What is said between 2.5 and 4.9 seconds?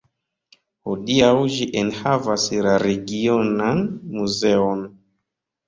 la regionan muzeon.